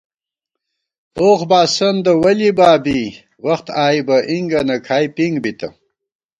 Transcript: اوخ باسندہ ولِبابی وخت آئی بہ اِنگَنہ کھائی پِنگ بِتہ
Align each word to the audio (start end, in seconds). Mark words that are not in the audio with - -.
اوخ 1.19 1.39
باسندہ 1.49 2.11
ولِبابی 2.23 3.01
وخت 3.45 3.67
آئی 3.85 3.99
بہ 4.07 4.17
اِنگَنہ 4.31 4.77
کھائی 4.85 5.07
پِنگ 5.15 5.35
بِتہ 5.43 5.69